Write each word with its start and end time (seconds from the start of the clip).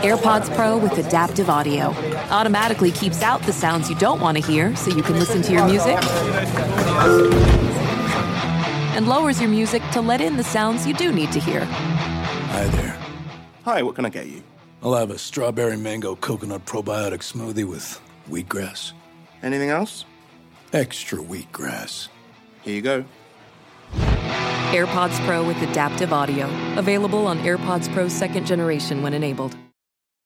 AirPods 0.00 0.52
Pro 0.56 0.78
with 0.78 0.96
adaptive 0.96 1.50
audio 1.50 1.90
automatically 2.30 2.90
keeps 2.90 3.22
out 3.22 3.42
the 3.42 3.52
sounds 3.52 3.90
you 3.90 3.96
don't 3.96 4.20
want 4.20 4.38
to 4.38 4.42
hear 4.42 4.74
so 4.74 4.90
you 4.90 5.02
can 5.02 5.18
listen 5.18 5.42
to 5.42 5.52
your 5.52 5.66
music 5.66 5.98
and 8.96 9.06
lowers 9.06 9.38
your 9.38 9.50
music 9.50 9.82
to 9.92 10.00
let 10.00 10.20
in 10.20 10.36
the 10.36 10.42
sounds 10.42 10.86
you 10.86 10.94
do 10.94 11.12
need 11.12 11.30
to 11.32 11.38
hear. 11.38 11.64
Hi 11.66 12.66
there. 12.68 12.98
Hi, 13.64 13.82
what 13.82 13.94
can 13.94 14.06
I 14.06 14.08
get 14.08 14.26
you? 14.26 14.42
I'll 14.82 14.94
have 14.94 15.10
a 15.10 15.18
strawberry 15.18 15.76
mango 15.76 16.16
coconut 16.16 16.64
probiotic 16.64 17.20
smoothie 17.20 17.68
with 17.68 18.00
wheatgrass. 18.28 18.92
Anything 19.42 19.68
else? 19.68 20.06
Extra 20.72 21.18
wheatgrass. 21.18 22.08
Here 22.62 22.74
you 22.74 22.82
go. 22.82 23.04
AirPods 24.72 25.24
Pro 25.26 25.46
with 25.46 25.60
adaptive 25.62 26.14
audio. 26.14 26.48
Available 26.78 27.26
on 27.26 27.38
AirPods 27.40 27.92
Pro 27.92 28.08
second 28.08 28.46
generation 28.46 29.02
when 29.02 29.12
enabled. 29.12 29.54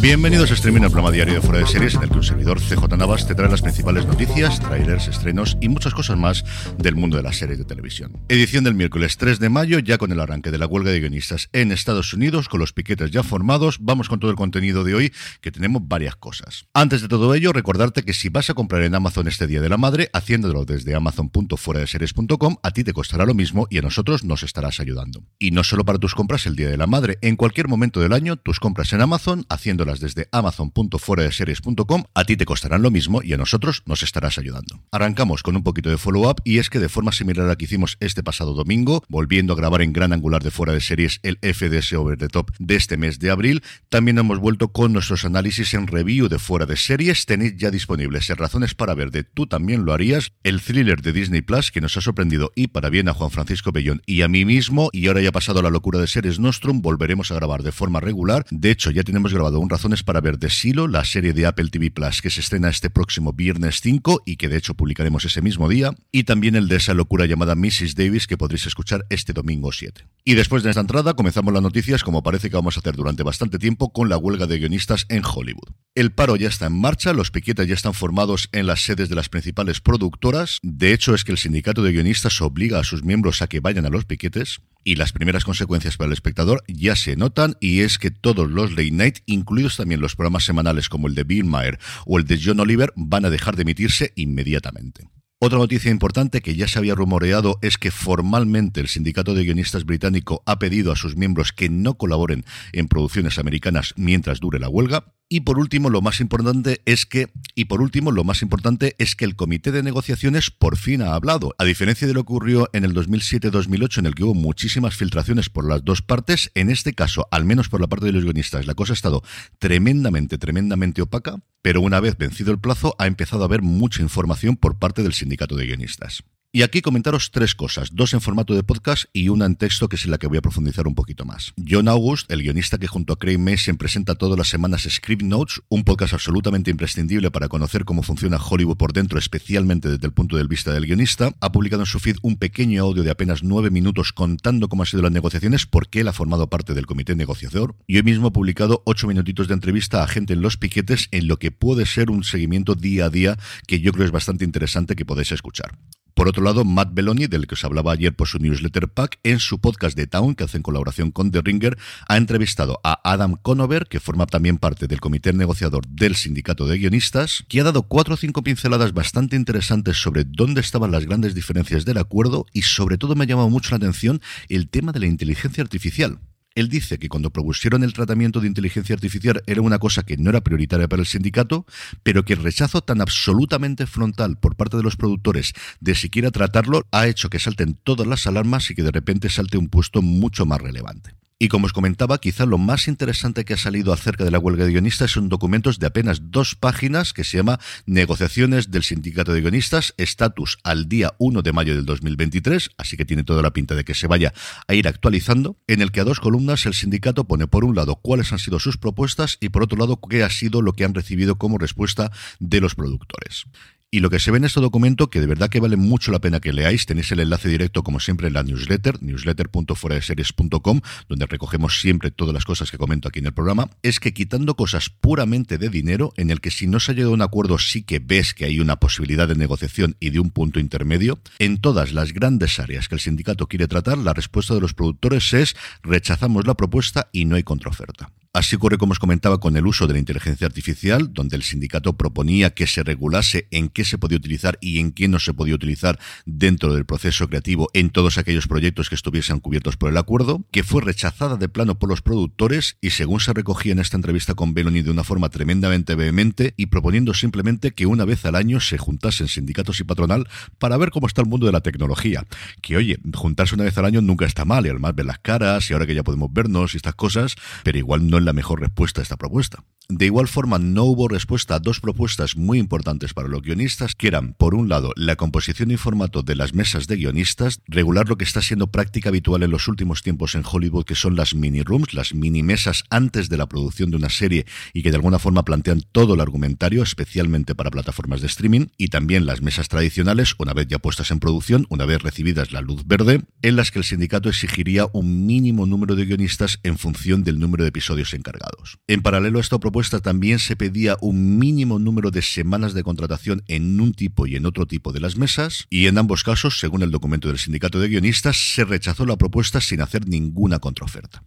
Bienvenidos 0.00 0.50
a 0.50 0.54
Streaming, 0.54 0.82
el 0.82 0.90
programa 0.90 1.12
diario 1.12 1.34
de 1.34 1.40
Fuera 1.40 1.60
de 1.60 1.66
Series, 1.66 1.94
en 1.94 2.02
el 2.02 2.10
que 2.10 2.16
un 2.16 2.24
servidor 2.24 2.60
CJ 2.60 2.96
Navas 2.96 3.24
te 3.26 3.36
trae 3.36 3.48
las 3.48 3.62
principales 3.62 4.04
noticias, 4.04 4.58
trailers, 4.58 5.06
estrenos 5.06 5.56
y 5.60 5.68
muchas 5.68 5.94
cosas 5.94 6.18
más 6.18 6.44
del 6.78 6.96
mundo 6.96 7.16
de 7.16 7.22
las 7.22 7.36
series 7.36 7.58
de 7.58 7.64
televisión. 7.64 8.10
Edición 8.28 8.64
del 8.64 8.74
miércoles 8.74 9.16
3 9.16 9.38
de 9.38 9.48
mayo, 9.48 9.78
ya 9.78 9.98
con 9.98 10.10
el 10.10 10.18
arranque 10.18 10.50
de 10.50 10.58
la 10.58 10.66
huelga 10.66 10.90
de 10.90 10.98
guionistas 10.98 11.48
en 11.52 11.70
Estados 11.70 12.14
Unidos, 12.14 12.48
con 12.48 12.58
los 12.58 12.72
piquetes 12.72 13.12
ya 13.12 13.22
formados. 13.22 13.78
Vamos 13.80 14.08
con 14.08 14.18
todo 14.18 14.30
el 14.30 14.36
contenido 14.36 14.82
de 14.82 14.94
hoy, 14.94 15.12
que 15.40 15.52
tenemos 15.52 15.86
varias 15.86 16.16
cosas. 16.16 16.66
Antes 16.74 17.02
de 17.02 17.08
todo 17.08 17.32
ello, 17.34 17.52
recordarte 17.52 18.02
que 18.02 18.12
si 18.12 18.28
vas 18.28 18.50
a 18.50 18.54
comprar 18.54 18.82
en 18.82 18.96
Amazon 18.96 19.28
este 19.28 19.46
Día 19.46 19.60
de 19.60 19.68
la 19.68 19.76
Madre, 19.76 20.10
haciéndolo 20.12 20.64
desde 20.64 20.96
amazon.fueradeseries.com, 20.96 22.56
a 22.62 22.70
ti 22.72 22.82
te 22.82 22.92
costará 22.92 23.24
lo 23.24 23.34
mismo 23.34 23.68
y 23.70 23.78
a 23.78 23.82
nosotros 23.82 24.24
nos 24.24 24.42
estarás 24.42 24.80
ayudando. 24.80 25.22
Y 25.38 25.52
no 25.52 25.62
solo 25.62 25.84
para 25.84 25.98
tus 25.98 26.16
compras 26.16 26.46
el 26.46 26.56
Día 26.56 26.70
de 26.70 26.76
la 26.76 26.88
Madre, 26.88 27.18
en 27.20 27.36
cualquier 27.36 27.68
momento 27.68 28.00
del 28.00 28.14
año, 28.14 28.36
tus 28.36 28.58
compras 28.58 28.92
en 28.92 29.00
Amazon, 29.00 29.46
haciéndolas 29.82 30.00
desde 30.00 30.28
amazon.fueradeseries.com, 30.32 32.04
a 32.14 32.24
ti 32.24 32.36
te 32.36 32.44
costarán 32.44 32.82
lo 32.82 32.90
mismo 32.90 33.22
y 33.22 33.32
a 33.32 33.36
nosotros 33.36 33.82
nos 33.86 34.02
estarás 34.02 34.38
ayudando. 34.38 34.80
Arrancamos 34.90 35.42
con 35.42 35.56
un 35.56 35.62
poquito 35.62 35.90
de 35.90 35.98
follow-up 35.98 36.40
y 36.44 36.58
es 36.58 36.70
que 36.70 36.78
de 36.78 36.88
forma 36.88 37.12
similar 37.12 37.46
a 37.46 37.48
la 37.48 37.56
que 37.56 37.64
hicimos 37.64 37.96
este 38.00 38.22
pasado 38.22 38.54
domingo, 38.54 39.02
volviendo 39.08 39.52
a 39.52 39.56
grabar 39.56 39.82
en 39.82 39.92
gran 39.92 40.12
angular 40.12 40.42
de 40.42 40.50
fuera 40.50 40.72
de 40.72 40.80
series 40.80 41.20
el 41.22 41.38
FDS 41.42 41.94
Over 41.94 42.16
the 42.16 42.28
Top 42.28 42.50
de 42.58 42.76
este 42.76 42.96
mes 42.96 43.18
de 43.18 43.30
abril, 43.30 43.62
también 43.88 44.18
hemos 44.18 44.38
vuelto 44.38 44.68
con 44.68 44.92
nuestros 44.92 45.24
análisis 45.24 45.74
en 45.74 45.86
review 45.86 46.28
de 46.28 46.38
fuera 46.38 46.66
de 46.66 46.76
series. 46.76 47.26
Tenéis 47.26 47.56
ya 47.56 47.70
disponibles 47.70 48.30
en 48.30 48.36
Razones 48.36 48.74
para 48.74 48.94
Ver 48.94 49.10
de 49.10 49.24
Tú 49.24 49.46
también 49.46 49.84
lo 49.84 49.92
harías, 49.92 50.32
el 50.42 50.60
thriller 50.60 51.02
de 51.02 51.12
Disney 51.12 51.42
Plus 51.42 51.70
que 51.70 51.80
nos 51.80 51.96
ha 51.96 52.00
sorprendido 52.00 52.52
y 52.54 52.68
para 52.68 52.90
bien 52.90 53.08
a 53.08 53.14
Juan 53.14 53.30
Francisco 53.30 53.72
Bellón 53.72 54.02
y 54.06 54.22
a 54.22 54.28
mí 54.28 54.44
mismo, 54.44 54.90
y 54.92 55.08
ahora 55.08 55.22
ya 55.22 55.30
ha 55.30 55.32
pasado 55.32 55.62
la 55.62 55.70
locura 55.70 55.98
de 55.98 56.06
series 56.06 56.38
Nostrum, 56.38 56.82
volveremos 56.82 57.30
a 57.30 57.34
grabar 57.34 57.62
de 57.62 57.72
forma 57.72 58.00
regular. 58.00 58.44
De 58.50 58.70
hecho, 58.70 58.90
ya 58.90 59.02
tenemos 59.02 59.32
grabado 59.32 59.60
un 59.60 59.70
Razones 59.72 60.02
para 60.02 60.20
ver 60.20 60.38
de 60.38 60.50
Silo, 60.50 60.86
la 60.86 61.02
serie 61.02 61.32
de 61.32 61.46
Apple 61.46 61.70
TV 61.70 61.90
Plus 61.90 62.20
que 62.20 62.28
se 62.28 62.42
estrena 62.42 62.68
este 62.68 62.90
próximo 62.90 63.32
viernes 63.32 63.80
5 63.80 64.22
y 64.26 64.36
que 64.36 64.50
de 64.50 64.58
hecho 64.58 64.74
publicaremos 64.74 65.24
ese 65.24 65.40
mismo 65.40 65.66
día, 65.66 65.94
y 66.12 66.24
también 66.24 66.56
el 66.56 66.68
de 66.68 66.76
esa 66.76 66.92
locura 66.92 67.24
llamada 67.24 67.54
Mrs. 67.54 67.94
Davis 67.94 68.26
que 68.26 68.36
podréis 68.36 68.66
escuchar 68.66 69.06
este 69.08 69.32
domingo 69.32 69.72
7. 69.72 70.06
Y 70.24 70.34
después 70.34 70.62
de 70.62 70.68
esta 70.68 70.82
entrada 70.82 71.14
comenzamos 71.14 71.54
las 71.54 71.62
noticias 71.62 72.04
como 72.04 72.22
parece 72.22 72.50
que 72.50 72.56
vamos 72.56 72.76
a 72.76 72.80
hacer 72.80 72.96
durante 72.96 73.22
bastante 73.22 73.58
tiempo 73.58 73.94
con 73.94 74.10
la 74.10 74.18
huelga 74.18 74.46
de 74.46 74.58
guionistas 74.58 75.06
en 75.08 75.22
Hollywood. 75.24 75.72
El 75.94 76.12
paro 76.12 76.36
ya 76.36 76.48
está 76.48 76.66
en 76.66 76.78
marcha, 76.78 77.14
los 77.14 77.30
piquetes 77.30 77.66
ya 77.66 77.74
están 77.74 77.94
formados 77.94 78.50
en 78.52 78.66
las 78.66 78.82
sedes 78.82 79.08
de 79.08 79.14
las 79.14 79.30
principales 79.30 79.80
productoras, 79.80 80.58
de 80.62 80.92
hecho 80.92 81.14
es 81.14 81.24
que 81.24 81.32
el 81.32 81.38
sindicato 81.38 81.82
de 81.82 81.92
guionistas 81.92 82.42
obliga 82.42 82.78
a 82.78 82.84
sus 82.84 83.04
miembros 83.04 83.40
a 83.40 83.46
que 83.46 83.60
vayan 83.60 83.86
a 83.86 83.90
los 83.90 84.04
piquetes, 84.04 84.60
y 84.84 84.96
las 84.96 85.12
primeras 85.12 85.44
consecuencias 85.44 85.96
para 85.96 86.06
el 86.08 86.12
espectador 86.12 86.62
ya 86.66 86.96
se 86.96 87.16
notan 87.16 87.56
y 87.60 87.80
es 87.80 87.98
que 87.98 88.10
todos 88.10 88.50
los 88.50 88.70
late 88.70 88.90
night, 88.90 89.18
incluidos 89.26 89.76
también 89.76 90.00
los 90.00 90.16
programas 90.16 90.44
semanales 90.44 90.88
como 90.88 91.06
el 91.06 91.14
de 91.14 91.24
Bill 91.24 91.44
Maher 91.44 91.78
o 92.06 92.18
el 92.18 92.24
de 92.24 92.40
John 92.42 92.60
Oliver, 92.60 92.92
van 92.96 93.24
a 93.24 93.30
dejar 93.30 93.56
de 93.56 93.62
emitirse 93.62 94.12
inmediatamente. 94.16 95.08
Otra 95.44 95.58
noticia 95.58 95.90
importante 95.90 96.40
que 96.40 96.54
ya 96.54 96.68
se 96.68 96.78
había 96.78 96.94
rumoreado 96.94 97.58
es 97.62 97.76
que 97.76 97.90
formalmente 97.90 98.80
el 98.80 98.86
sindicato 98.86 99.34
de 99.34 99.42
guionistas 99.42 99.84
británico 99.84 100.44
ha 100.46 100.60
pedido 100.60 100.92
a 100.92 100.96
sus 100.96 101.16
miembros 101.16 101.50
que 101.50 101.68
no 101.68 101.94
colaboren 101.94 102.44
en 102.72 102.86
producciones 102.86 103.40
americanas 103.40 103.92
mientras 103.96 104.38
dure 104.38 104.60
la 104.60 104.68
huelga. 104.68 105.16
Y 105.28 105.40
por 105.40 105.58
último, 105.58 105.90
lo 105.90 106.00
más 106.00 106.20
importante 106.20 106.80
es 106.84 107.06
que, 107.06 107.26
y 107.56 107.64
por 107.64 107.82
último, 107.82 108.12
lo 108.12 108.22
más 108.22 108.40
importante 108.42 108.94
es 108.98 109.16
que 109.16 109.24
el 109.24 109.34
comité 109.34 109.72
de 109.72 109.82
negociaciones 109.82 110.52
por 110.52 110.76
fin 110.76 111.02
ha 111.02 111.16
hablado. 111.16 111.56
A 111.58 111.64
diferencia 111.64 112.06
de 112.06 112.14
lo 112.14 112.22
que 112.22 112.34
ocurrió 112.34 112.70
en 112.72 112.84
el 112.84 112.94
2007-2008, 112.94 113.98
en 113.98 114.06
el 114.06 114.14
que 114.14 114.22
hubo 114.22 114.34
muchísimas 114.34 114.94
filtraciones 114.94 115.48
por 115.48 115.66
las 115.66 115.84
dos 115.84 116.02
partes, 116.02 116.52
en 116.54 116.70
este 116.70 116.92
caso, 116.92 117.26
al 117.32 117.44
menos 117.44 117.68
por 117.68 117.80
la 117.80 117.88
parte 117.88 118.06
de 118.06 118.12
los 118.12 118.22
guionistas, 118.22 118.68
la 118.68 118.74
cosa 118.74 118.92
ha 118.92 118.94
estado 118.94 119.24
tremendamente, 119.58 120.38
tremendamente 120.38 121.02
opaca, 121.02 121.42
pero 121.62 121.80
una 121.80 122.00
vez 122.00 122.18
vencido 122.18 122.52
el 122.52 122.58
plazo, 122.58 122.94
ha 122.98 123.06
empezado 123.06 123.42
a 123.42 123.46
haber 123.46 123.62
mucha 123.62 124.02
información 124.02 124.56
por 124.56 124.78
parte 124.78 125.02
del 125.02 125.14
sindicato 125.14 125.56
de 125.56 125.66
guionistas. 125.66 126.24
Y 126.54 126.60
aquí 126.60 126.82
comentaros 126.82 127.30
tres 127.30 127.54
cosas, 127.54 127.94
dos 127.94 128.12
en 128.12 128.20
formato 128.20 128.54
de 128.54 128.62
podcast 128.62 129.06
y 129.14 129.30
una 129.30 129.46
en 129.46 129.56
texto 129.56 129.88
que 129.88 129.96
es 129.96 130.04
en 130.04 130.10
la 130.10 130.18
que 130.18 130.26
voy 130.26 130.36
a 130.36 130.42
profundizar 130.42 130.86
un 130.86 130.94
poquito 130.94 131.24
más. 131.24 131.54
John 131.66 131.88
August, 131.88 132.30
el 132.30 132.42
guionista 132.42 132.76
que 132.76 132.86
junto 132.86 133.14
a 133.14 133.18
Craig 133.18 133.38
Mason 133.38 133.78
presenta 133.78 134.16
todas 134.16 134.36
las 134.36 134.48
semanas 134.48 134.86
Script 134.86 135.22
Notes, 135.22 135.62
un 135.70 135.82
podcast 135.82 136.12
absolutamente 136.12 136.70
imprescindible 136.70 137.30
para 137.30 137.48
conocer 137.48 137.86
cómo 137.86 138.02
funciona 138.02 138.36
Hollywood 138.36 138.76
por 138.76 138.92
dentro, 138.92 139.18
especialmente 139.18 139.88
desde 139.88 140.06
el 140.06 140.12
punto 140.12 140.36
de 140.36 140.44
vista 140.44 140.74
del 140.74 140.84
guionista, 140.84 141.34
ha 141.40 141.52
publicado 141.52 141.84
en 141.84 141.86
su 141.86 141.98
feed 142.00 142.16
un 142.20 142.36
pequeño 142.36 142.82
audio 142.82 143.02
de 143.02 143.10
apenas 143.10 143.42
nueve 143.42 143.70
minutos 143.70 144.12
contando 144.12 144.68
cómo 144.68 144.82
han 144.82 144.88
sido 144.88 145.02
las 145.02 145.12
negociaciones, 145.12 145.64
por 145.64 145.88
qué 145.88 146.00
él 146.00 146.08
ha 146.08 146.12
formado 146.12 146.50
parte 146.50 146.74
del 146.74 146.84
comité 146.84 147.16
negociador, 147.16 147.76
y 147.86 147.96
hoy 147.96 148.02
mismo 148.02 148.26
ha 148.26 148.32
publicado 148.34 148.82
ocho 148.84 149.08
minutitos 149.08 149.48
de 149.48 149.54
entrevista 149.54 150.02
a 150.02 150.06
gente 150.06 150.34
en 150.34 150.42
los 150.42 150.58
piquetes 150.58 151.08
en 151.12 151.28
lo 151.28 151.38
que 151.38 151.50
puede 151.50 151.86
ser 151.86 152.10
un 152.10 152.24
seguimiento 152.24 152.74
día 152.74 153.06
a 153.06 153.08
día 153.08 153.38
que 153.66 153.80
yo 153.80 153.90
creo 153.92 154.04
es 154.04 154.12
bastante 154.12 154.44
interesante 154.44 154.96
que 154.96 155.06
podéis 155.06 155.32
escuchar. 155.32 155.78
Por 156.14 156.28
otro 156.28 156.42
lado, 156.42 156.64
Matt 156.64 156.90
Belloni, 156.92 157.26
del 157.26 157.46
que 157.46 157.54
os 157.54 157.64
hablaba 157.64 157.92
ayer 157.92 158.14
por 158.14 158.28
su 158.28 158.38
newsletter 158.38 158.88
pack, 158.88 159.18
en 159.22 159.38
su 159.38 159.60
podcast 159.60 159.96
de 159.96 160.06
Town, 160.06 160.34
que 160.34 160.44
hace 160.44 160.58
en 160.58 160.62
colaboración 160.62 161.10
con 161.10 161.30
The 161.30 161.40
Ringer, 161.40 161.78
ha 162.06 162.16
entrevistado 162.16 162.80
a 162.84 163.00
Adam 163.10 163.36
Conover, 163.40 163.86
que 163.86 164.00
forma 164.00 164.26
también 164.26 164.58
parte 164.58 164.86
del 164.86 165.00
comité 165.00 165.32
negociador 165.32 165.86
del 165.86 166.16
sindicato 166.16 166.66
de 166.66 166.78
guionistas, 166.78 167.44
que 167.48 167.60
ha 167.60 167.64
dado 167.64 167.82
cuatro 167.82 168.14
o 168.14 168.16
cinco 168.16 168.42
pinceladas 168.42 168.92
bastante 168.92 169.36
interesantes 169.36 169.96
sobre 170.00 170.24
dónde 170.24 170.60
estaban 170.60 170.90
las 170.90 171.06
grandes 171.06 171.34
diferencias 171.34 171.84
del 171.84 171.98
acuerdo 171.98 172.46
y 172.52 172.62
sobre 172.62 172.98
todo 172.98 173.14
me 173.14 173.24
ha 173.24 173.28
llamado 173.28 173.48
mucho 173.48 173.70
la 173.70 173.76
atención 173.78 174.20
el 174.48 174.68
tema 174.68 174.92
de 174.92 175.00
la 175.00 175.06
inteligencia 175.06 175.62
artificial. 175.62 176.18
Él 176.54 176.68
dice 176.68 176.98
que 176.98 177.08
cuando 177.08 177.30
propusieron 177.30 177.82
el 177.82 177.92
tratamiento 177.92 178.40
de 178.40 178.48
inteligencia 178.48 178.94
artificial 178.94 179.42
era 179.46 179.62
una 179.62 179.78
cosa 179.78 180.02
que 180.02 180.16
no 180.16 180.30
era 180.30 180.42
prioritaria 180.42 180.88
para 180.88 181.00
el 181.00 181.06
sindicato, 181.06 181.66
pero 182.02 182.24
que 182.24 182.34
el 182.34 182.42
rechazo 182.42 182.82
tan 182.82 183.00
absolutamente 183.00 183.86
frontal 183.86 184.36
por 184.36 184.56
parte 184.56 184.76
de 184.76 184.82
los 184.82 184.96
productores 184.96 185.52
de 185.80 185.94
siquiera 185.94 186.30
tratarlo 186.30 186.86
ha 186.90 187.06
hecho 187.06 187.30
que 187.30 187.38
salten 187.38 187.78
todas 187.82 188.06
las 188.06 188.26
alarmas 188.26 188.70
y 188.70 188.74
que 188.74 188.82
de 188.82 188.90
repente 188.90 189.28
salte 189.28 189.58
un 189.58 189.68
puesto 189.68 190.02
mucho 190.02 190.46
más 190.46 190.60
relevante. 190.60 191.21
Y 191.42 191.48
como 191.48 191.66
os 191.66 191.72
comentaba, 191.72 192.20
quizá 192.20 192.46
lo 192.46 192.56
más 192.56 192.86
interesante 192.86 193.44
que 193.44 193.54
ha 193.54 193.56
salido 193.56 193.92
acerca 193.92 194.22
de 194.22 194.30
la 194.30 194.38
huelga 194.38 194.64
de 194.64 194.70
guionistas 194.70 195.10
son 195.10 195.28
documentos 195.28 195.80
de 195.80 195.88
apenas 195.88 196.30
dos 196.30 196.54
páginas 196.54 197.12
que 197.12 197.24
se 197.24 197.38
llama 197.38 197.58
Negociaciones 197.84 198.70
del 198.70 198.84
Sindicato 198.84 199.32
de 199.32 199.40
Guionistas, 199.40 199.92
estatus 199.96 200.58
al 200.62 200.88
día 200.88 201.14
1 201.18 201.42
de 201.42 201.52
mayo 201.52 201.74
del 201.74 201.84
2023, 201.84 202.70
así 202.78 202.96
que 202.96 203.04
tiene 203.04 203.24
toda 203.24 203.42
la 203.42 203.52
pinta 203.52 203.74
de 203.74 203.82
que 203.82 203.94
se 203.94 204.06
vaya 204.06 204.32
a 204.68 204.74
ir 204.74 204.86
actualizando, 204.86 205.56
en 205.66 205.82
el 205.82 205.90
que 205.90 205.98
a 205.98 206.04
dos 206.04 206.20
columnas 206.20 206.64
el 206.66 206.74
sindicato 206.74 207.24
pone 207.24 207.48
por 207.48 207.64
un 207.64 207.74
lado 207.74 207.96
cuáles 207.96 208.32
han 208.32 208.38
sido 208.38 208.60
sus 208.60 208.76
propuestas 208.76 209.38
y 209.40 209.48
por 209.48 209.64
otro 209.64 209.76
lado 209.76 209.98
qué 210.00 210.22
ha 210.22 210.30
sido 210.30 210.62
lo 210.62 210.74
que 210.74 210.84
han 210.84 210.94
recibido 210.94 211.38
como 211.38 211.58
respuesta 211.58 212.12
de 212.38 212.60
los 212.60 212.76
productores. 212.76 213.46
Y 213.94 214.00
lo 214.00 214.08
que 214.08 214.18
se 214.18 214.30
ve 214.30 214.38
en 214.38 214.44
este 214.46 214.58
documento, 214.58 215.10
que 215.10 215.20
de 215.20 215.26
verdad 215.26 215.50
que 215.50 215.60
vale 215.60 215.76
mucho 215.76 216.12
la 216.12 216.18
pena 216.18 216.40
que 216.40 216.54
leáis, 216.54 216.86
tenéis 216.86 217.12
el 217.12 217.20
enlace 217.20 217.50
directo 217.50 217.82
como 217.82 218.00
siempre 218.00 218.28
en 218.28 218.32
la 218.32 218.42
newsletter, 218.42 219.02
newsletter.foradeseries.com, 219.02 220.80
donde 221.10 221.26
recogemos 221.26 221.78
siempre 221.78 222.10
todas 222.10 222.32
las 222.32 222.46
cosas 222.46 222.70
que 222.70 222.78
comento 222.78 223.08
aquí 223.08 223.18
en 223.18 223.26
el 223.26 223.34
programa, 223.34 223.68
es 223.82 224.00
que 224.00 224.14
quitando 224.14 224.56
cosas 224.56 224.88
puramente 224.88 225.58
de 225.58 225.68
dinero, 225.68 226.14
en 226.16 226.30
el 226.30 226.40
que 226.40 226.50
si 226.50 226.66
no 226.66 226.80
se 226.80 226.92
ha 226.92 226.94
llegado 226.94 227.10
a 227.10 227.16
un 227.16 227.20
acuerdo 227.20 227.58
sí 227.58 227.82
que 227.82 227.98
ves 227.98 228.32
que 228.32 228.46
hay 228.46 228.60
una 228.60 228.76
posibilidad 228.76 229.28
de 229.28 229.34
negociación 229.34 229.94
y 230.00 230.08
de 230.08 230.20
un 230.20 230.30
punto 230.30 230.58
intermedio, 230.58 231.20
en 231.38 231.58
todas 231.58 231.92
las 231.92 232.14
grandes 232.14 232.60
áreas 232.60 232.88
que 232.88 232.94
el 232.94 233.00
sindicato 233.02 233.46
quiere 233.46 233.68
tratar, 233.68 233.98
la 233.98 234.14
respuesta 234.14 234.54
de 234.54 234.62
los 234.62 234.72
productores 234.72 235.34
es 235.34 235.54
rechazamos 235.82 236.46
la 236.46 236.54
propuesta 236.54 237.10
y 237.12 237.26
no 237.26 237.36
hay 237.36 237.42
contraoferta. 237.42 238.10
Así 238.34 238.56
ocurre, 238.56 238.78
como 238.78 238.92
os 238.92 238.98
comentaba, 238.98 239.40
con 239.40 239.58
el 239.58 239.66
uso 239.66 239.86
de 239.86 239.92
la 239.92 239.98
inteligencia 239.98 240.46
artificial, 240.46 241.12
donde 241.12 241.36
el 241.36 241.42
sindicato 241.42 241.98
proponía 241.98 242.48
que 242.48 242.66
se 242.66 242.82
regulase 242.82 243.46
en 243.50 243.68
qué 243.68 243.84
se 243.84 243.98
podía 243.98 244.16
utilizar 244.16 244.56
y 244.62 244.78
en 244.78 244.92
qué 244.92 245.06
no 245.06 245.18
se 245.18 245.34
podía 245.34 245.54
utilizar 245.54 245.98
dentro 246.24 246.72
del 246.72 246.86
proceso 246.86 247.28
creativo 247.28 247.68
en 247.74 247.90
todos 247.90 248.16
aquellos 248.16 248.48
proyectos 248.48 248.88
que 248.88 248.94
estuviesen 248.94 249.38
cubiertos 249.38 249.76
por 249.76 249.90
el 249.90 249.98
acuerdo, 249.98 250.46
que 250.50 250.62
fue 250.62 250.80
rechazada 250.80 251.36
de 251.36 251.50
plano 251.50 251.78
por 251.78 251.90
los 251.90 252.00
productores 252.00 252.78
y 252.80 252.88
según 252.88 253.20
se 253.20 253.34
recogía 253.34 253.72
en 253.72 253.80
esta 253.80 253.98
entrevista 253.98 254.32
con 254.32 254.54
Beloni 254.54 254.80
de 254.80 254.90
una 254.90 255.04
forma 255.04 255.28
tremendamente 255.28 255.94
vehemente 255.94 256.54
y 256.56 256.66
proponiendo 256.66 257.12
simplemente 257.12 257.72
que 257.72 257.84
una 257.84 258.06
vez 258.06 258.24
al 258.24 258.36
año 258.36 258.60
se 258.60 258.78
juntasen 258.78 259.28
sindicatos 259.28 259.78
y 259.80 259.84
patronal 259.84 260.26
para 260.58 260.78
ver 260.78 260.90
cómo 260.90 261.06
está 261.06 261.20
el 261.20 261.28
mundo 261.28 261.44
de 261.44 261.52
la 261.52 261.60
tecnología. 261.60 262.24
Que 262.62 262.78
oye, 262.78 262.98
juntarse 263.12 263.56
una 263.56 263.64
vez 263.64 263.76
al 263.76 263.84
año 263.84 264.00
nunca 264.00 264.24
está 264.24 264.46
mal 264.46 264.64
y 264.64 264.70
además 264.70 264.94
ver 264.94 265.04
las 265.04 265.18
caras 265.18 265.68
y 265.68 265.74
ahora 265.74 265.84
que 265.84 265.94
ya 265.94 266.02
podemos 266.02 266.32
vernos 266.32 266.72
y 266.72 266.78
estas 266.78 266.94
cosas, 266.94 267.34
pero 267.62 267.76
igual 267.76 268.08
no 268.08 268.21
la 268.24 268.32
mejor 268.32 268.60
respuesta 268.60 269.00
a 269.00 269.02
esta 269.02 269.16
propuesta. 269.16 269.64
De 269.94 270.06
igual 270.06 270.26
forma, 270.26 270.58
no 270.58 270.84
hubo 270.84 271.06
respuesta 271.06 271.56
a 271.56 271.58
dos 271.58 271.78
propuestas 271.78 272.34
muy 272.34 272.58
importantes 272.58 273.12
para 273.12 273.28
los 273.28 273.42
guionistas, 273.42 273.94
que 273.94 274.06
eran, 274.06 274.32
por 274.32 274.54
un 274.54 274.70
lado, 274.70 274.94
la 274.96 275.16
composición 275.16 275.70
y 275.70 275.76
formato 275.76 276.22
de 276.22 276.34
las 276.34 276.54
mesas 276.54 276.86
de 276.86 276.96
guionistas, 276.96 277.60
regular 277.66 278.08
lo 278.08 278.16
que 278.16 278.24
está 278.24 278.40
siendo 278.40 278.68
práctica 278.68 279.10
habitual 279.10 279.42
en 279.42 279.50
los 279.50 279.68
últimos 279.68 280.02
tiempos 280.02 280.34
en 280.34 280.44
Hollywood, 280.50 280.86
que 280.86 280.94
son 280.94 281.14
las 281.14 281.34
mini 281.34 281.62
rooms, 281.62 281.92
las 281.92 282.14
mini 282.14 282.42
mesas 282.42 282.84
antes 282.88 283.28
de 283.28 283.36
la 283.36 283.46
producción 283.46 283.90
de 283.90 283.98
una 283.98 284.08
serie 284.08 284.46
y 284.72 284.82
que 284.82 284.90
de 284.90 284.96
alguna 284.96 285.18
forma 285.18 285.44
plantean 285.44 285.82
todo 285.92 286.14
el 286.14 286.22
argumentario, 286.22 286.82
especialmente 286.82 287.54
para 287.54 287.70
plataformas 287.70 288.22
de 288.22 288.28
streaming, 288.28 288.68
y 288.78 288.88
también 288.88 289.26
las 289.26 289.42
mesas 289.42 289.68
tradicionales, 289.68 290.34
una 290.38 290.54
vez 290.54 290.68
ya 290.68 290.78
puestas 290.78 291.10
en 291.10 291.20
producción, 291.20 291.66
una 291.68 291.84
vez 291.84 292.00
recibidas 292.00 292.50
la 292.50 292.62
luz 292.62 292.86
verde, 292.86 293.24
en 293.42 293.56
las 293.56 293.70
que 293.70 293.80
el 293.80 293.84
sindicato 293.84 294.30
exigiría 294.30 294.86
un 294.94 295.26
mínimo 295.26 295.66
número 295.66 295.96
de 295.96 296.06
guionistas 296.06 296.60
en 296.62 296.78
función 296.78 297.24
del 297.24 297.38
número 297.38 297.64
de 297.64 297.68
episodios 297.68 298.14
encargados. 298.14 298.78
En 298.86 299.02
paralelo 299.02 299.36
a 299.36 299.42
esta 299.42 299.56
propuesta 299.82 299.98
también 299.98 300.38
se 300.38 300.54
pedía 300.54 300.96
un 301.00 301.40
mínimo 301.40 301.80
número 301.80 302.12
de 302.12 302.22
semanas 302.22 302.72
de 302.72 302.84
contratación 302.84 303.42
en 303.48 303.80
un 303.80 303.94
tipo 303.94 304.28
y 304.28 304.36
en 304.36 304.46
otro 304.46 304.64
tipo 304.64 304.92
de 304.92 305.00
las 305.00 305.16
mesas, 305.16 305.66
y 305.70 305.88
en 305.88 305.98
ambos 305.98 306.22
casos, 306.22 306.60
según 306.60 306.84
el 306.84 306.92
documento 306.92 307.26
del 307.26 307.38
sindicato 307.38 307.80
de 307.80 307.88
guionistas, 307.88 308.36
se 308.54 308.64
rechazó 308.64 309.06
la 309.06 309.16
propuesta 309.16 309.60
sin 309.60 309.80
hacer 309.80 310.06
ninguna 310.06 310.60
contraoferta. 310.60 311.24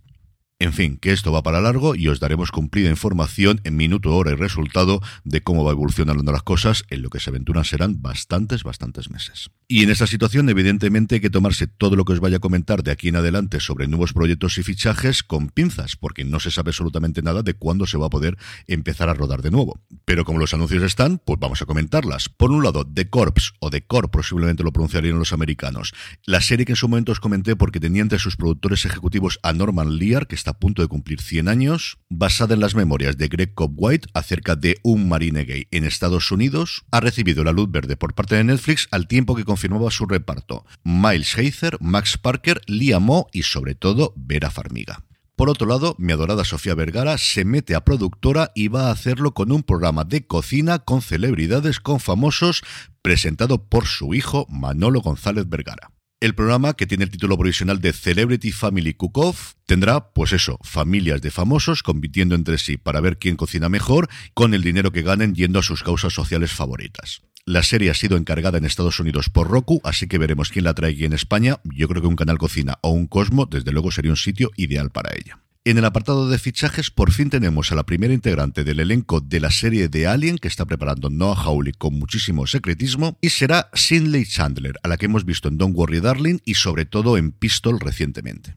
En 0.58 0.72
fin, 0.72 0.98
que 0.98 1.12
esto 1.12 1.34
va 1.34 1.44
para 1.44 1.60
largo 1.60 1.96
y 1.96 2.08
os 2.08 2.22
daremos 2.22 2.52
cumplida 2.52 2.90
información 2.90 3.60
en 3.66 3.76
minuto, 3.76 4.16
hora 4.16 4.32
y 4.32 4.36
resultado 4.36 5.02
de 5.26 5.42
cómo 5.42 5.66
va 5.66 5.74
evolucionando 5.74 6.32
las 6.32 6.44
cosas, 6.44 6.86
en 6.90 7.02
lo 7.02 7.10
que 7.10 7.20
se 7.20 7.32
aventuran 7.32 7.66
serán 7.66 8.02
bastantes, 8.02 8.64
bastantes 8.64 9.10
meses. 9.10 9.50
Y 9.68 9.84
en 9.84 9.90
esta 9.90 10.06
situación, 10.06 10.48
evidentemente, 10.50 11.16
hay 11.16 11.22
que 11.22 11.32
tomarse 11.32 11.66
todo 11.66 11.96
lo 11.96 12.06
que 12.06 12.14
os 12.14 12.20
vaya 12.20 12.38
a 12.38 12.40
comentar 12.40 12.84
de 12.84 12.92
aquí 12.92 13.08
en 13.08 13.16
adelante 13.16 13.60
sobre 13.60 13.88
nuevos 13.88 14.14
proyectos 14.14 14.60
y 14.60 14.64
fichajes 14.64 15.24
con 15.24 15.50
pinzas, 15.50 15.96
porque 15.96 16.24
no 16.24 16.40
se 16.40 16.52
sabe 16.52 16.70
absolutamente 16.70 17.24
nada 17.24 17.42
de 17.42 17.56
cuándo 17.56 17.88
se 17.88 17.98
va 17.98 18.06
a 18.06 18.10
poder 18.12 18.38
empezar 18.68 19.10
a 19.10 19.16
rodar 19.16 19.42
de 19.42 19.50
nuevo. 19.50 19.82
Pero 20.06 20.24
como 20.24 20.38
los 20.38 20.54
anuncios 20.54 20.84
están, 20.84 21.20
pues 21.26 21.40
vamos 21.40 21.64
a 21.64 21.66
comentarlas. 21.66 22.30
Por 22.30 22.52
un 22.52 22.64
lado, 22.64 22.86
The 22.86 23.10
Corps, 23.10 23.54
o 23.60 23.72
The 23.72 23.82
Corp, 23.88 24.12
posiblemente 24.12 24.64
lo 24.64 24.72
pronunciarían 24.72 25.18
los 25.18 25.34
americanos, 25.34 25.94
la 26.26 26.42
serie 26.42 26.66
que 26.66 26.74
en 26.74 26.78
su 26.78 26.88
momento 26.88 27.12
os 27.12 27.20
comenté 27.20 27.56
porque 27.56 27.80
tenía 27.80 28.04
entre 28.04 28.20
sus 28.20 28.36
productores 28.36 28.86
ejecutivos 28.86 29.40
a 29.42 29.52
Norman 29.54 29.98
Lear, 29.98 30.28
que 30.28 30.36
está 30.36 30.52
a 30.52 30.60
punto 30.60 30.84
de 30.84 30.88
cumplir 30.88 31.22
100 31.22 31.48
años, 31.48 31.98
basada 32.10 32.54
en 32.54 32.60
las 32.60 32.76
memorias 32.76 33.18
de 33.18 33.30
Greg 33.30 33.56
Cobb 33.56 33.74
White 33.76 34.10
acerca 34.14 34.56
de 34.56 34.78
un 34.84 35.10
marine 35.10 35.44
gay 35.44 35.68
en 35.72 35.86
Estados 35.86 36.32
Unidos, 36.32 36.84
ha 36.92 37.00
recibido 37.00 37.44
la 37.44 37.52
luz 37.52 37.72
verde 37.72 37.98
por 37.98 38.14
parte 38.14 38.36
de 38.36 38.44
Netflix 38.44 38.88
al 38.92 39.08
tiempo 39.08 39.36
que 39.36 39.44
confirmaba 39.56 39.90
su 39.90 40.06
reparto. 40.06 40.66
Miles 40.84 41.38
Heizer, 41.38 41.78
Max 41.80 42.18
Parker, 42.18 42.60
Lia 42.68 43.00
Mo 43.00 43.28
y 43.32 43.44
sobre 43.44 43.74
todo 43.74 44.12
Vera 44.18 44.52
Farmiga. 44.52 45.06
Por 45.38 45.50
otro 45.50 45.66
lado, 45.66 45.96
mi 45.98 46.12
adorada 46.12 46.44
Sofía 46.44 46.76
Vergara 46.76 47.18
se 47.18 47.46
mete 47.46 47.74
a 47.74 47.86
productora 47.86 48.52
y 48.54 48.68
va 48.68 48.88
a 48.88 48.92
hacerlo 48.92 49.34
con 49.34 49.54
un 49.54 49.64
programa 49.64 50.04
de 50.04 50.28
cocina 50.28 50.80
con 50.80 51.02
celebridades, 51.02 51.80
con 51.80 52.02
famosos, 52.02 52.64
presentado 53.02 53.64
por 53.70 53.86
su 53.86 54.14
hijo 54.14 54.46
Manolo 54.50 55.00
González 55.00 55.48
Vergara. 55.48 55.90
El 56.20 56.36
programa, 56.36 56.74
que 56.74 56.86
tiene 56.86 57.06
el 57.06 57.12
título 57.12 57.38
provisional 57.38 57.80
de 57.80 57.94
Celebrity 57.94 58.52
Family 58.52 58.94
Cook-Off, 58.94 59.54
tendrá, 59.66 60.12
pues 60.12 60.34
eso, 60.34 60.60
familias 60.64 61.22
de 61.22 61.32
famosos 61.32 61.82
compitiendo 61.82 62.36
entre 62.36 62.58
sí 62.58 62.76
para 62.76 63.00
ver 63.00 63.20
quién 63.20 63.38
cocina 63.38 63.70
mejor, 63.70 64.10
con 64.34 64.54
el 64.54 64.64
dinero 64.64 64.92
que 64.92 65.02
ganen 65.02 65.34
yendo 65.34 65.60
a 65.60 65.64
sus 65.64 65.82
causas 65.82 66.12
sociales 66.12 66.52
favoritas. 66.52 67.22
La 67.48 67.62
serie 67.62 67.92
ha 67.92 67.94
sido 67.94 68.18
encargada 68.18 68.58
en 68.58 68.66
Estados 68.66 69.00
Unidos 69.00 69.30
por 69.30 69.48
Roku, 69.48 69.80
así 69.84 70.08
que 70.08 70.18
veremos 70.18 70.50
quién 70.50 70.66
la 70.66 70.74
trae 70.74 70.94
aquí 70.94 71.06
en 71.06 71.14
España. 71.14 71.60
Yo 71.64 71.88
creo 71.88 72.02
que 72.02 72.08
un 72.08 72.16
canal 72.16 72.40
cocina 72.40 72.80
o 72.82 72.90
un 72.90 73.06
Cosmo, 73.06 73.46
desde 73.46 73.72
luego, 73.72 73.92
sería 73.92 74.10
un 74.10 74.18
sitio 74.18 74.50
ideal 74.58 74.90
para 74.90 75.14
ella. 75.16 75.38
En 75.64 75.78
el 75.78 75.86
apartado 75.86 76.28
de 76.28 76.40
fichajes, 76.40 76.90
por 76.90 77.12
fin 77.12 77.30
tenemos 77.30 77.72
a 77.72 77.76
la 77.76 77.86
primera 77.86 78.16
integrante 78.16 78.64
del 78.64 78.80
elenco 78.80 79.22
de 79.22 79.40
la 79.40 79.52
serie 79.52 79.90
de 79.90 80.08
Alien 80.08 80.40
que 80.40 80.48
está 80.48 80.66
preparando 80.66 81.12
Noah 81.12 81.40
Hawley 81.40 81.74
con 81.74 81.94
muchísimo 81.94 82.48
secretismo, 82.48 83.16
y 83.22 83.30
será 83.30 83.70
Sidney 83.76 84.26
Chandler, 84.26 84.80
a 84.82 84.88
la 84.88 84.98
que 84.98 85.06
hemos 85.06 85.24
visto 85.24 85.48
en 85.48 85.60
Don't 85.60 85.76
Worry 85.76 86.00
Darling 86.00 86.40
y 86.46 86.56
sobre 86.56 86.88
todo 86.88 87.16
en 87.16 87.32
Pistol 87.32 87.80
recientemente. 87.80 88.56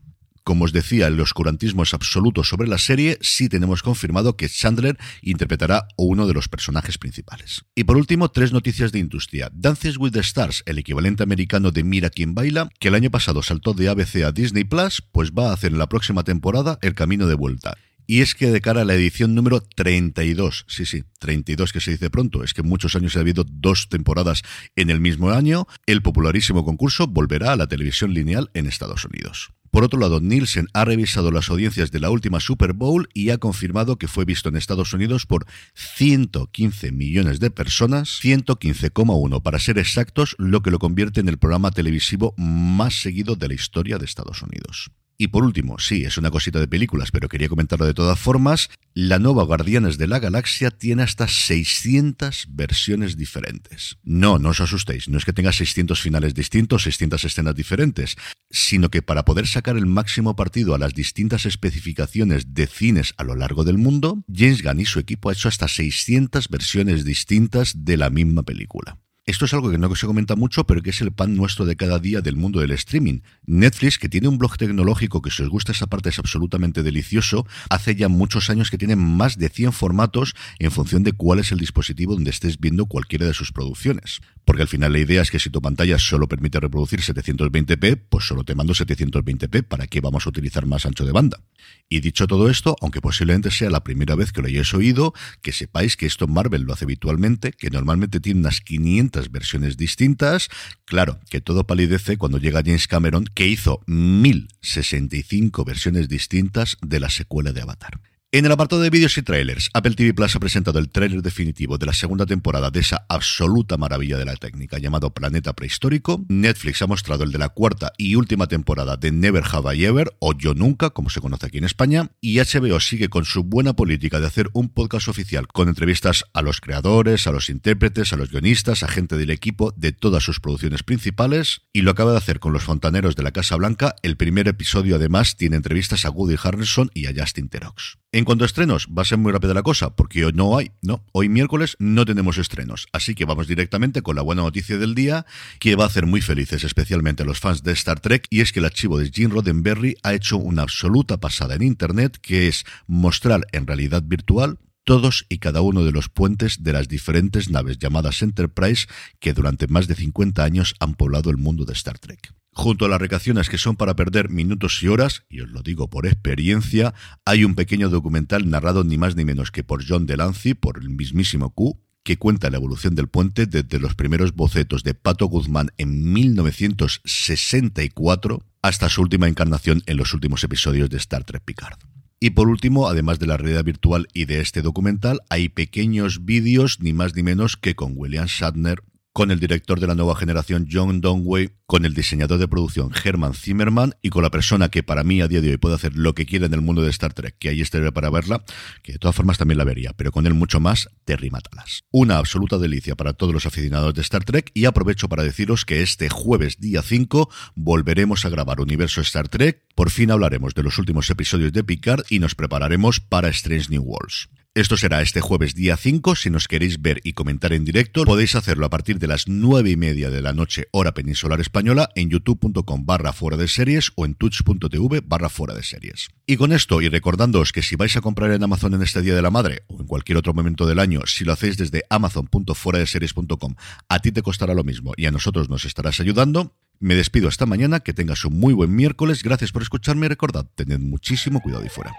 Como 0.49 0.65
os 0.65 0.73
decía, 0.73 1.09
el 1.09 1.21
oscurantismo 1.21 1.83
es 1.83 1.93
absoluto 1.93 2.43
sobre 2.43 2.69
la 2.69 2.79
serie, 2.79 3.19
sí 3.21 3.51
tenemos 3.51 3.83
confirmado 3.83 4.39
que 4.39 4.49
Chandler 4.49 4.97
interpretará 5.21 5.89
uno 5.99 6.27
de 6.27 6.33
los 6.33 6.49
personajes 6.49 6.97
principales. 6.97 7.67
Y 7.75 7.85
por 7.85 7.99
último, 7.99 8.31
tres 8.31 8.51
noticias 8.51 8.91
de 8.91 8.99
industria. 8.99 9.51
Dances 9.53 9.99
with 9.99 10.13
the 10.13 10.21
Stars, 10.21 10.63
el 10.65 10.79
equivalente 10.79 11.23
americano 11.23 11.71
de 11.71 11.85
Mira 11.85 12.09
quien 12.09 12.35
baila, 12.35 12.71
que 12.81 12.89
el 12.89 12.95
año 12.95 13.11
pasado 13.11 13.43
saltó 13.43 13.75
de 13.75 13.91
ABC 13.91 14.25
a 14.25 14.33
Disney 14.33 14.65
Plus, 14.65 15.03
pues 15.13 15.33
va 15.33 15.51
a 15.51 15.53
hacer 15.53 15.73
en 15.73 15.79
la 15.79 15.91
próxima 15.91 16.25
temporada 16.25 16.79
el 16.81 16.95
camino 16.95 17.27
de 17.27 17.35
vuelta. 17.35 17.77
Y 18.07 18.23
es 18.23 18.35
que 18.35 18.51
de 18.51 18.63
cara 18.63 18.81
a 18.81 18.85
la 18.87 18.95
edición 18.95 19.35
número 19.35 19.61
32, 19.61 20.65
sí, 20.67 20.87
sí, 20.87 21.05
32 21.19 21.75
que 21.75 21.81
se 21.83 21.91
dice 21.91 22.09
pronto, 22.09 22.43
es 22.43 22.55
que 22.55 22.63
muchos 22.63 22.97
años 22.97 23.19
ha 23.19 23.21
habido 23.21 23.45
dos 23.47 23.91
temporadas 23.91 24.45
en 24.77 24.89
el 24.89 24.99
mismo 24.99 25.29
año, 25.29 25.67
el 25.85 26.01
popularísimo 26.01 26.65
concurso 26.65 27.07
volverá 27.07 27.53
a 27.53 27.57
la 27.57 27.67
televisión 27.67 28.15
lineal 28.15 28.51
en 28.55 28.65
Estados 28.65 29.05
Unidos. 29.05 29.51
Por 29.71 29.85
otro 29.85 29.99
lado, 30.01 30.21
Nielsen 30.21 30.69
ha 30.73 30.85
revisado 30.85 31.31
las 31.31 31.51
audiencias 31.51 31.91
de 31.91 32.01
la 32.01 32.11
última 32.11 32.41
Super 32.41 32.73
Bowl 32.73 33.09
y 33.15 33.31
ha 33.31 33.39
confirmado 33.39 33.97
que 33.97 34.09
fue 34.09 34.25
visto 34.25 34.49
en 34.49 34.57
Estados 34.57 34.93
Unidos 34.93 35.27
por 35.27 35.47
115 35.75 36.93
millones 36.93 37.41
de 37.41 37.51
personas, 37.51 38.21
115,1 38.23 39.43
para 39.43 39.59
ser 39.59 39.79
exactos, 39.79 40.35
lo 40.39 40.63
que 40.63 40.71
lo 40.71 40.79
convierte 40.79 41.21
en 41.21 41.29
el 41.29 41.39
programa 41.39 41.71
televisivo 41.71 42.35
más 42.37 43.01
seguido 43.01 43.37
de 43.37 43.49
la 43.49 43.55
historia 43.55 43.99
de 43.99 44.05
Estados 44.05 44.43
Unidos. 44.43 44.91
Y 45.21 45.29
por 45.29 45.43
último, 45.43 45.81
sí, 45.81 46.05
es 46.05 46.17
una 46.17 46.31
cosita 46.31 46.61
de 46.61 46.69
películas, 46.69 47.11
pero 47.11 47.29
quería 47.29 47.49
comentarlo 47.49 47.85
de 47.85 47.93
todas 47.93 48.21
formas, 48.21 48.71
la 48.95 49.19
nueva 49.19 49.43
Guardianes 49.43 49.99
de 49.99 50.07
la 50.07 50.21
Galaxia 50.21 50.71
tiene 50.71 51.03
hasta 51.03 51.27
600 51.27 52.47
versiones 52.51 53.17
diferentes. 53.17 53.99
No, 54.05 54.39
no 54.39 54.51
os 54.51 54.61
asustéis, 54.61 55.09
no 55.09 55.19
es 55.19 55.25
que 55.25 55.33
tenga 55.33 55.51
600 55.51 56.01
finales 56.01 56.35
distintos, 56.35 56.85
600 56.85 57.25
escenas 57.25 57.57
diferentes, 57.57 58.17
sino 58.49 58.91
que 58.91 59.03
para 59.03 59.25
poder 59.25 59.49
sacar 59.49 59.77
el 59.77 59.87
máximo 59.87 60.37
partido 60.37 60.73
a 60.77 60.79
las 60.79 60.95
distintas 60.95 61.47
especificaciones 61.47 62.55
de 62.55 62.69
cines 62.69 63.15
a 63.17 63.25
lo 63.25 63.35
largo 63.35 63.65
del 63.65 63.77
mundo, 63.77 64.23
James 64.33 64.63
Gunn 64.63 64.79
y 64.79 64.85
su 64.85 65.01
equipo 65.01 65.31
ha 65.31 65.33
hecho 65.33 65.49
hasta 65.49 65.67
600 65.67 66.49
versiones 66.49 67.05
distintas 67.05 67.85
de 67.85 67.97
la 67.97 68.11
misma 68.11 68.45
película. 68.45 69.01
Esto 69.29 69.45
es 69.45 69.53
algo 69.53 69.71
que 69.71 69.77
no 69.77 69.95
se 69.95 70.07
comenta 70.07 70.37
mucho, 70.37 70.65
pero 70.65 70.81
que 70.81 70.89
es 70.89 71.03
el 71.03 71.13
pan 71.13 71.37
nuestro 71.37 71.67
de 71.67 71.77
cada 71.77 71.99
día 71.99 72.23
del 72.23 72.35
mundo 72.35 72.61
del 72.61 72.71
streaming. 72.71 73.21
Netflix, 73.45 73.99
que 73.99 74.09
tiene 74.09 74.27
un 74.27 74.39
blog 74.39 74.57
tecnológico 74.57 75.21
que 75.21 75.31
si 75.31 75.43
os 75.43 75.51
gusta 75.51 75.73
esa 75.73 75.87
parte 75.87 76.09
es 76.09 76.19
absolutamente 76.19 76.83
delicioso, 76.83 77.47
hace 77.69 77.95
ya 77.95 78.09
muchos 78.09 78.49
años 78.49 78.71
que 78.71 78.79
tiene 78.79 78.97
más 78.97 79.37
de 79.37 79.51
100 79.51 79.75
formatos 79.75 80.35
en 80.59 80.71
función 80.71 81.03
de 81.03 81.13
cuál 81.13 81.41
es 81.41 81.53
el 81.53 81.59
dispositivo 81.59 82.15
donde 82.15 82.31
estés 82.31 82.59
viendo 82.59 82.87
cualquiera 82.87 83.27
de 83.27 83.35
sus 83.35 83.53
producciones. 83.53 84.23
Porque 84.47 84.63
al 84.63 84.69
final 84.69 84.95
la 84.95 85.01
idea 85.01 85.21
es 85.21 85.31
que 85.31 85.39
si 85.39 85.51
tu 85.51 85.61
pantalla 85.61 85.99
solo 85.99 86.27
permite 86.27 86.59
reproducir 86.59 87.01
720p, 87.01 88.05
pues 88.09 88.25
solo 88.25 88.45
te 88.45 88.55
mando 88.55 88.73
720p, 88.73 89.63
¿para 89.63 89.87
qué 89.89 90.01
vamos 90.01 90.25
a 90.25 90.31
utilizar 90.31 90.65
más 90.65 90.87
ancho 90.87 91.05
de 91.05 91.13
banda? 91.13 91.43
Y 91.91 92.01
dicho 92.01 92.27
todo 92.27 92.49
esto, 92.49 92.77
aunque 92.81 93.03
posiblemente 93.03 93.51
sea 93.51 93.69
la 93.69 93.85
primera 93.85 94.15
vez 94.15 94.33
que 94.33 94.41
lo 94.41 94.49
hayáis 94.49 94.73
oído, 94.73 95.13
que 95.43 95.53
sepáis 95.53 95.99
que 95.99 96.07
esto 96.07 96.27
Marvel 96.29 96.63
lo 96.63 96.73
hace 96.73 96.87
habitualmente, 96.87 97.53
que 97.53 97.69
normalmente 97.69 98.21
tiene 98.21 98.41
unas 98.41 98.63
500 98.63 99.18
versiones 99.31 99.77
distintas. 99.77 100.49
Claro, 100.85 101.19
que 101.31 101.41
todo 101.41 101.67
palidece 101.67 102.17
cuando 102.17 102.39
llega 102.39 102.63
James 102.65 102.87
Cameron, 102.87 103.25
que 103.35 103.47
hizo 103.47 103.83
1065 103.87 105.65
versiones 105.65 106.09
distintas 106.09 106.77
de 106.81 107.01
la 107.01 107.11
secuela 107.11 107.53
de 107.53 107.63
Avatar. 107.63 108.01
En 108.31 108.45
el 108.45 108.53
apartado 108.53 108.83
de 108.83 108.91
vídeos 108.91 109.17
y 109.17 109.23
trailers, 109.23 109.71
Apple 109.73 109.95
TV 109.95 110.13
Plus 110.13 110.37
ha 110.37 110.39
presentado 110.39 110.79
el 110.79 110.91
tráiler 110.91 111.23
definitivo 111.23 111.79
de 111.79 111.87
la 111.87 111.95
segunda 111.95 112.27
temporada 112.27 112.71
de 112.71 112.81
esa 112.81 113.07
absoluta 113.09 113.79
maravilla 113.79 114.19
de 114.19 114.27
la 114.27 114.37
técnica 114.37 114.77
llamado 114.77 115.15
Planeta 115.15 115.55
Prehistórico. 115.55 116.23
Netflix 116.29 116.83
ha 116.83 116.87
mostrado 116.87 117.25
el 117.25 117.33
de 117.33 117.39
la 117.39 117.49
cuarta 117.49 117.95
y 117.97 118.17
última 118.17 118.47
temporada 118.47 118.99
de 118.99 119.13
Never 119.13 119.43
Have 119.51 119.75
I 119.75 119.87
Ever, 119.87 120.15
o 120.19 120.35
Yo 120.37 120.53
Nunca, 120.53 120.91
como 120.91 121.09
se 121.09 121.23
conoce 121.23 121.47
aquí 121.47 121.57
en 121.57 121.65
España. 121.65 122.11
Y 122.21 122.39
HBO 122.39 122.81
sigue 122.81 123.09
con 123.09 123.25
su 123.25 123.45
buena 123.45 123.73
política 123.73 124.21
de 124.21 124.27
hacer 124.27 124.51
un 124.53 124.69
podcast 124.69 125.09
oficial 125.09 125.49
con 125.49 125.71
entrevistas 125.71 126.27
a 126.35 126.43
los 126.43 126.61
creadores, 126.61 127.27
a 127.27 127.33
los 127.33 127.49
intérpretes, 127.49 128.13
a 128.13 128.19
los 128.19 128.31
guionistas, 128.31 128.83
a 128.83 128.89
gente 128.89 129.17
del 129.17 129.31
equipo 129.31 129.73
de 129.75 129.93
todas 129.93 130.23
sus 130.23 130.39
producciones 130.39 130.83
principales. 130.83 131.63
Y 131.73 131.81
lo 131.81 131.93
acaba 131.93 132.13
de 132.13 132.19
hacer 132.19 132.41
con 132.41 132.53
los 132.53 132.65
fontaneros 132.65 133.17
de 133.17 133.23
la 133.23 133.31
Casa 133.31 133.57
Blanca. 133.57 133.95
El 134.03 134.19
primer 134.19 134.49
episodio, 134.49 134.97
además, 134.97 135.39
tiene 135.39 135.57
entrevistas 135.57 136.05
a 136.05 136.11
Woody 136.11 136.37
Harrelson 136.43 136.91
y 136.93 137.07
a 137.07 137.15
Justin 137.17 137.49
Terox. 137.49 137.97
En 138.19 138.25
cuanto 138.25 138.43
a 138.43 138.47
estrenos, 138.47 138.89
va 138.89 139.03
a 139.03 139.05
ser 139.05 139.17
muy 139.17 139.31
rápida 139.31 139.55
la 139.55 139.63
cosa, 139.63 139.95
porque 139.95 140.25
hoy 140.25 140.33
no 140.35 140.59
hay, 140.59 140.73
no, 140.83 141.05
hoy 141.13 141.29
miércoles 141.29 141.77
no 141.79 142.05
tenemos 142.05 142.37
estrenos, 142.37 142.89
así 142.93 143.15
que 143.15 143.25
vamos 143.25 143.47
directamente 143.47 144.03
con 144.03 144.17
la 144.17 144.23
buena 144.23 144.43
noticia 144.43 144.77
del 144.77 144.97
día, 144.97 145.25
que 145.61 145.77
va 145.77 145.85
a 145.85 145.87
hacer 145.87 146.05
muy 146.05 146.21
felices 146.21 146.65
especialmente 146.65 147.23
a 147.23 147.27
los 147.27 147.39
fans 147.39 147.63
de 147.63 147.71
Star 147.71 148.01
Trek, 148.01 148.27
y 148.29 148.41
es 148.41 148.51
que 148.51 148.59
el 148.59 148.65
archivo 148.65 148.99
de 148.99 149.13
Gene 149.13 149.33
Roddenberry 149.33 149.99
ha 150.03 150.15
hecho 150.15 150.37
una 150.37 150.63
absoluta 150.63 151.19
pasada 151.19 151.55
en 151.55 151.63
Internet, 151.63 152.19
que 152.21 152.49
es 152.49 152.65
mostrar 152.89 153.47
en 153.53 153.69
realidad 153.69 154.03
virtual 154.05 154.59
todos 154.89 155.27
y 155.29 155.37
cada 155.37 155.61
uno 155.61 155.85
de 155.85 155.93
los 155.93 156.09
puentes 156.09 156.65
de 156.65 156.73
las 156.73 156.89
diferentes 156.89 157.51
naves 157.51 157.77
llamadas 157.77 158.23
Enterprise 158.23 158.87
que 159.21 159.35
durante 159.35 159.67
más 159.67 159.87
de 159.87 159.95
50 159.95 160.43
años 160.43 160.75
han 160.81 160.95
poblado 160.95 161.29
el 161.29 161.37
mundo 161.37 161.67
de 161.67 161.75
Star 161.75 161.99
Trek. 161.99 162.33
Junto 162.53 162.87
a 162.87 162.89
las 162.89 162.99
recreaciones 162.99 163.51
que 163.51 163.59
son 163.59 163.77
para 163.77 163.97
perder 163.97 164.31
minutos 164.31 164.83
y 164.83 164.89
horas, 164.89 165.25
y 165.29 165.43
os 165.43 165.51
lo 165.51 165.61
digo 165.61 165.91
por 165.91 166.07
experiencia, 166.07 166.95
hay 167.27 167.45
un 167.45 167.55
pequeño 167.55 167.91
documental 167.91 168.49
narrado 168.49 168.83
ni 168.83 168.97
más 168.97 169.15
ni 169.15 169.27
menos 169.27 169.51
que 169.51 169.63
por 169.63 169.87
John 169.87 170.07
Delancey, 170.07 170.55
por 170.55 170.79
el 170.79 170.89
mismísimo 170.89 171.51
Q, 171.51 171.79
que 172.03 172.17
cuenta 172.17 172.49
la 172.49 172.57
evolución 172.57 172.95
del 172.95 173.09
puente 173.09 173.45
desde 173.45 173.79
los 173.79 173.95
primeros 173.95 174.35
bocetos 174.35 174.85
de 174.85 174.95
Pato 174.95 175.27
Guzmán 175.27 175.69
en 175.77 176.15
1964 176.15 178.43
hasta 178.63 178.89
su 178.89 179.03
última 179.03 179.29
encarnación 179.29 179.83
en 179.85 179.99
los 179.99 180.15
últimos 180.15 180.43
episodios 180.45 180.89
de 180.89 180.97
Star 180.97 181.25
Trek 181.25 181.45
Picard. 181.45 181.79
Y 182.21 182.31
por 182.31 182.49
último, 182.49 182.89
además 182.89 183.19
de 183.19 183.27
la 183.27 183.37
realidad 183.37 183.65
virtual 183.65 184.09
y 184.13 184.25
de 184.25 184.41
este 184.41 184.63
documental, 184.63 185.21
hay 185.29 185.49
pequeños 185.49 186.25
vídeos, 186.25 186.81
ni 186.81 186.93
más 186.93 187.15
ni 187.15 187.23
menos 187.23 187.57
que 187.57 187.77
con 187.77 187.93
William 187.95 188.27
Shatner 188.27 188.83
con 189.19 189.33
el 189.33 189.41
director 189.41 189.81
de 189.81 189.89
la 189.89 189.97
nueva 189.97 190.15
generación 190.15 190.69
John 190.71 191.01
Dongway, 191.01 191.51
con 191.67 191.85
el 191.85 191.93
diseñador 191.93 192.39
de 192.39 192.47
producción 192.47 192.93
Herman 193.03 193.35
Zimmerman 193.35 193.97
y 194.01 194.11
con 194.11 194.23
la 194.23 194.31
persona 194.31 194.69
que 194.69 194.85
para 194.85 195.03
mí 195.03 195.21
a 195.21 195.27
día 195.27 195.41
de 195.41 195.51
hoy 195.51 195.57
puede 195.57 195.75
hacer 195.75 195.97
lo 195.97 196.15
que 196.15 196.25
quiera 196.25 196.47
en 196.47 196.55
el 196.55 196.61
mundo 196.61 196.83
de 196.83 196.91
Star 196.91 197.15
Trek, 197.15 197.35
que 197.37 197.49
ahí 197.49 197.61
estaré 197.61 197.91
para 197.91 198.11
verla, 198.11 198.45
que 198.81 198.93
de 198.93 198.99
todas 199.01 199.17
formas 199.17 199.37
también 199.37 199.59
la 199.59 199.65
vería, 199.65 199.93
pero 199.93 200.13
con 200.13 200.29
él 200.29 200.35
mucho 200.35 200.61
más, 200.61 200.89
Terry 201.05 201.31
Matalas. 201.31 201.83
Una 201.91 202.19
absoluta 202.19 202.59
delicia 202.59 202.95
para 202.95 203.13
todos 203.13 203.35
los 203.35 203.45
aficionados 203.45 203.93
de 203.93 204.03
Star 204.03 204.23
Trek 204.23 204.53
y 204.55 204.67
aprovecho 204.67 205.09
para 205.09 205.25
deciros 205.25 205.65
que 205.65 205.83
este 205.83 206.09
jueves 206.09 206.61
día 206.61 206.83
5 206.83 207.29
volveremos 207.57 208.25
a 208.25 208.29
grabar 208.29 208.61
Universo 208.61 209.01
Star 209.01 209.27
Trek, 209.27 209.65
por 209.75 209.91
fin 209.91 210.13
hablaremos 210.13 210.55
de 210.55 210.63
los 210.63 210.79
últimos 210.79 211.11
episodios 211.11 211.53
de 211.53 211.65
Picard 211.65 212.05
y 212.09 212.21
nos 212.21 212.37
prepararemos 212.37 213.01
para 213.01 213.31
Strange 213.31 213.69
New 213.71 213.83
Worlds. 213.83 214.29
Esto 214.59 214.77
será 214.77 215.03
este 215.03 215.21
jueves 215.21 215.55
día 215.55 215.77
5. 215.77 216.17
Si 216.17 216.31
nos 216.31 216.49
queréis 216.49 216.83
ver 216.83 217.01
y 217.05 217.13
comentar 217.13 217.53
en 217.53 217.65
directo, 217.65 218.03
podéis 218.05 218.35
hacerlo 218.35 218.67
a 218.67 218.71
partir 218.71 218.99
de 218.99 219.07
las 219.07 219.29
nueve 219.29 219.71
y 219.71 219.77
media 219.77 220.11
de 220.11 220.21
la 220.21 220.33
noche, 220.33 220.67
hora 220.73 220.95
peninsular 220.95 221.41
española, 221.41 221.91
en 221.95 222.11
youtube.com 222.11 222.85
barra 222.85 223.13
fuera 223.13 223.37
de 223.37 223.47
series 223.47 223.93
o 223.95 224.05
en 224.05 224.15
twitch.tv 224.15 225.03
barra 225.07 225.29
fuera 225.29 225.55
de 225.55 225.63
series. 225.63 226.09
Y 226.27 226.37
con 226.37 226.53
esto, 226.53 226.83
y 226.83 226.89
recordándoos 226.89 227.53
que 227.53 227.63
si 227.63 227.77
vais 227.77 227.97
a 227.97 228.01
comprar 228.01 228.33
en 228.33 228.43
Amazon 228.43 228.75
en 228.75 228.83
este 228.83 229.01
Día 229.01 229.15
de 229.15 229.23
la 229.23 229.31
Madre 229.31 229.63
o 229.69 229.79
en 229.81 229.87
cualquier 229.87 230.19
otro 230.19 230.35
momento 230.35 230.67
del 230.67 230.81
año, 230.81 231.03
si 231.07 231.25
lo 231.25 231.35
hacéis 231.35 231.57
desde 231.57 231.85
amazon.fueradeseries.com, 231.89 233.55
a 233.89 233.99
ti 234.01 234.11
te 234.11 234.23
costará 234.23 234.55
lo 234.55 234.65
mismo 234.65 234.93
y 234.97 235.07
a 235.07 235.13
nosotros 235.13 235.49
nos 235.49 235.67
estarás 235.67 236.01
ayudando. 236.01 236.57
Me 236.81 236.97
despido 236.97 237.29
hasta 237.29 237.47
mañana, 237.47 237.79
que 237.79 237.93
tengas 237.93 238.25
un 238.25 238.41
muy 238.41 238.55
buen 238.55 238.75
miércoles, 238.75 239.23
gracias 239.23 239.53
por 239.53 239.63
escucharme 239.63 240.07
y 240.07 240.09
recordad, 240.09 240.47
tened 240.57 240.81
muchísimo 240.81 241.41
cuidado 241.41 241.65
y 241.65 241.69
fuera. 241.69 241.93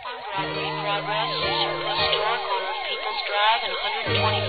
2020. 4.13 4.48